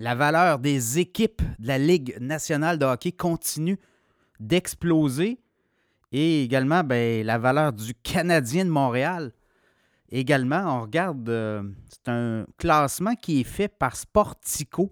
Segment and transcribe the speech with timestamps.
[0.00, 3.78] la valeur des équipes de la Ligue nationale de hockey continue
[4.40, 5.38] d'exploser.
[6.10, 9.32] Et également, ben, la valeur du Canadien de Montréal.
[10.10, 14.90] Également, on regarde, euh, c'est un classement qui est fait par Sportico.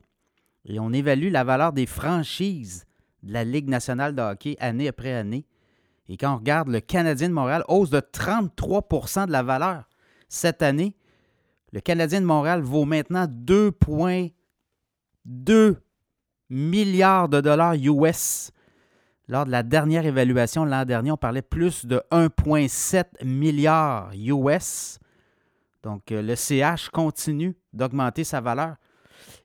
[0.66, 2.84] Et on évalue la valeur des franchises
[3.22, 5.46] de la Ligue nationale de hockey année après année.
[6.10, 9.88] Et quand on regarde le Canadien de Montréal, hausse de 33% de la valeur
[10.28, 10.94] cette année.
[11.72, 13.26] Le Canadien de Montréal vaut maintenant
[15.28, 15.76] 2,2
[16.50, 18.50] milliards de dollars US.
[19.28, 24.98] Lors de la dernière évaluation l'an dernier, on parlait plus de 1,7 milliard US.
[25.82, 28.76] Donc, euh, le CH continue d'augmenter sa valeur.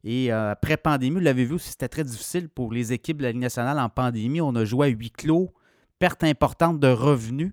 [0.05, 3.31] Et euh, après pandémie, vous l'avez vu, c'était très difficile pour les équipes de la
[3.31, 4.41] Ligue nationale en pandémie.
[4.41, 5.53] On a joué à huis clos,
[5.99, 7.51] perte importante de revenus.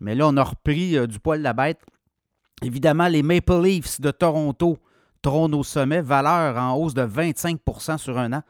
[0.00, 1.80] Mais là, on a repris euh, du poil de la bête.
[2.62, 4.78] Évidemment, les Maple Leafs de Toronto
[5.22, 8.42] trônent au sommet, valeur en hausse de 25% sur un an,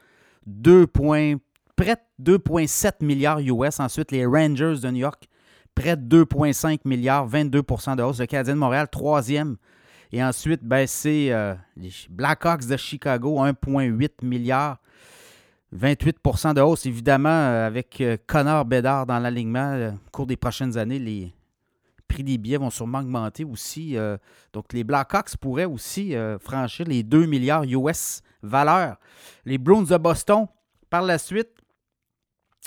[0.47, 3.81] 2 près de 2,7 milliards US.
[3.81, 5.29] Ensuite, les Rangers de New York,
[5.75, 8.21] près de 2,5 milliards, 22% de hausse.
[8.21, 9.57] Le Canadien de Montréal, troisième.
[10.13, 14.79] Et ensuite, ben, c'est euh, les Blackhawks de Chicago, 1,8 milliards,
[15.75, 16.85] 28% de hausse.
[16.87, 21.33] Évidemment, euh, avec euh, Connor Bedard dans l'alignement, au cours des prochaines années, les,
[22.11, 23.97] prix des billets vont sûrement augmenter aussi.
[23.97, 24.19] Euh,
[24.53, 28.97] donc, les Blackhawks pourraient aussi euh, franchir les 2 milliards US valeur.
[29.45, 30.47] Les Bruins de Boston,
[30.91, 31.51] par la suite,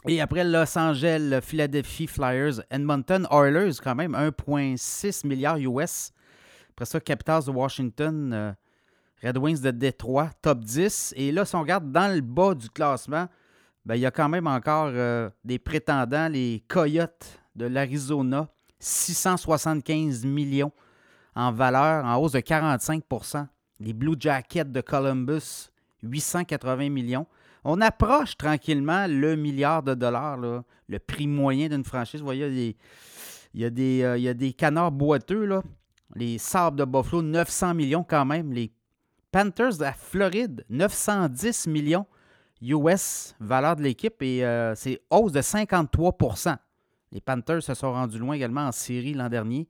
[0.07, 6.11] et après Los Angeles, Philadelphie Flyers, Edmonton Oilers, quand même 1,6 milliards US.
[6.71, 8.51] Après ça, Capitals de Washington, euh,
[9.21, 11.13] Red Wings de Détroit, top 10.
[11.17, 13.27] Et là, si on regarde dans le bas du classement,
[13.85, 14.91] ben, il y a quand même encore
[15.43, 18.47] des prétendants, les Coyotes de l'Arizona,
[18.83, 20.71] 675 millions
[21.35, 23.47] en valeur, en hausse de 45%
[23.79, 25.71] Les Blue Jackets de Columbus,
[26.03, 27.25] 880 millions.
[27.63, 32.19] On approche tranquillement le milliard de dollars, le prix moyen d'une franchise.
[32.19, 32.75] Vous voyez,
[33.53, 35.61] il y a des, des, canards boiteux,
[36.15, 38.51] les Sabres de Buffalo, 900 millions quand même.
[38.51, 38.71] Les
[39.31, 42.05] Panthers de la Floride, 910 millions
[42.61, 46.17] US, valeur de l'équipe, et euh, c'est hausse de 53
[47.13, 49.67] les Panthers se sont rendus loin également en série l'an dernier.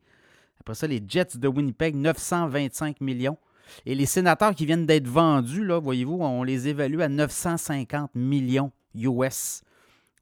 [0.62, 3.38] Après ça, les Jets de Winnipeg, 925 millions.
[3.86, 8.72] Et les sénateurs qui viennent d'être vendus, là, voyez-vous, on les évalue à 950 millions
[8.96, 9.62] US.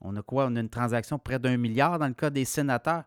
[0.02, 0.48] On a quoi?
[0.48, 3.04] On a une transaction près d'un milliard dans le cas des sénateurs.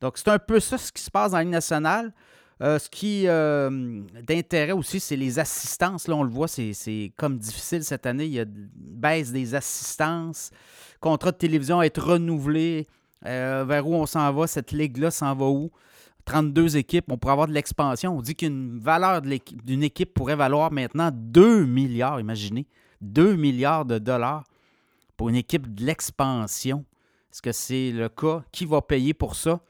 [0.00, 2.12] Donc, c'est un peu ça ce qui se passe dans la Ligue nationale.
[2.60, 6.08] Euh, ce qui euh, d'intérêt aussi, c'est les assistances.
[6.08, 8.24] Là, on le voit, c'est comme difficile cette année.
[8.24, 10.50] Il y a une baisse des assistances.
[11.00, 12.88] Contrat de télévision à être renouvelé.
[13.26, 15.70] Euh, vers où on s'en va, cette ligue-là s'en va où?
[16.24, 18.16] 32 équipes, on pourrait avoir de l'expansion.
[18.16, 22.66] On dit qu'une valeur d'une équipe pourrait valoir maintenant 2 milliards, imaginez,
[23.00, 24.44] 2 milliards de dollars
[25.16, 26.84] pour une équipe de l'expansion.
[27.32, 28.44] Est-ce que c'est le cas?
[28.52, 29.60] Qui va payer pour ça?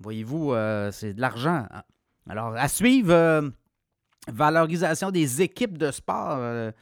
[0.00, 1.66] Voyez-vous, euh, c'est de l'argent.
[2.28, 3.48] Alors, à suivre, euh,
[4.26, 6.72] valorisation des équipes de sport,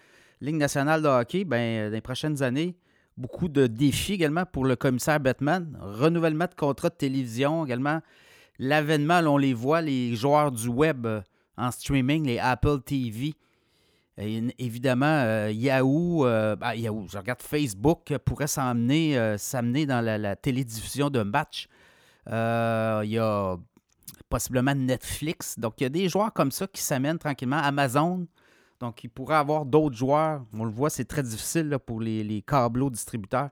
[0.40, 2.76] Ligue nationale de hockey, ben, dans les prochaines années,
[3.16, 5.78] Beaucoup de défis également pour le commissaire Batman.
[5.80, 8.00] Renouvellement de contrat de télévision également.
[8.58, 11.20] L'avènement, on les voit, les joueurs du web euh,
[11.56, 13.34] en streaming, les Apple TV.
[14.18, 19.16] évidemment, euh, Yahoo, ben, Yahoo, je regarde Facebook, pourrait s'amener
[19.86, 21.68] dans la, la, télédiffusion de match.
[22.26, 23.56] il y a
[24.28, 25.58] possiblement Netflix.
[25.58, 27.58] Donc, il y a des joueurs comme ça qui s'amènent tranquillement.
[27.58, 28.26] Amazon,
[28.80, 30.44] donc, il pourrait avoir d'autres joueurs.
[30.52, 32.44] On le voit, c'est très difficile pour les, les
[32.90, 33.50] distributeurs.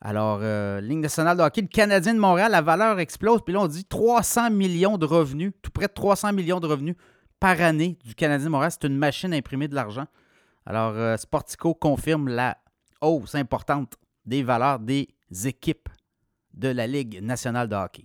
[0.00, 3.40] Alors, euh, Ligue nationale de hockey, le Canadien de Montréal, la valeur explose.
[3.44, 6.96] Puis là, on dit 300 millions de revenus, tout près de 300 millions de revenus
[7.40, 8.70] par année du Canadien de Montréal.
[8.72, 10.06] C'est une machine à imprimer de l'argent.
[10.66, 12.58] Alors, euh, Sportico confirme la
[13.00, 15.08] hausse importante des valeurs des
[15.44, 15.88] équipes
[16.54, 18.04] de la Ligue nationale de hockey.